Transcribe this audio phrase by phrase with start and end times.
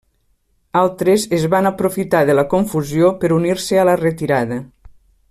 [0.79, 4.59] Altres es van aprofitar de la confusió per unir-se a la retirada.